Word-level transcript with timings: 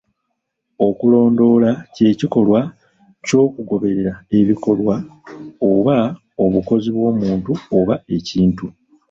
Okulondoola 0.87 1.71
ky'ekikolwa 1.93 2.61
ky'okugoberera 3.25 4.13
ebikolwa 4.39 4.95
oba 5.71 5.97
obukozi 6.45 6.89
bw'omuntu 6.95 7.51
oba 7.79 7.95
ekintu. 8.15 8.65